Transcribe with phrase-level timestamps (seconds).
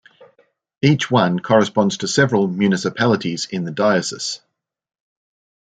[0.81, 4.39] Each one corresponds to several municipalities in the diocese.